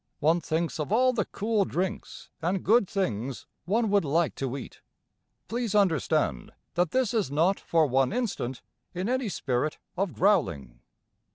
One 0.19 0.41
thinks 0.41 0.79
of 0.79 0.91
all 0.91 1.13
the 1.13 1.25
cool 1.25 1.63
drinks 1.63 2.31
and 2.41 2.63
good 2.63 2.87
things 2.89 3.45
one 3.65 3.91
would 3.91 4.03
like 4.03 4.33
to 4.37 4.57
eat. 4.57 4.81
Please 5.47 5.75
understand 5.75 6.51
that 6.73 6.89
this 6.89 7.13
is 7.13 7.29
not 7.29 7.59
for 7.59 7.85
one 7.85 8.11
instant 8.11 8.63
in 8.95 9.07
any 9.07 9.29
spirit 9.29 9.77
of 9.95 10.13
growling. 10.13 10.79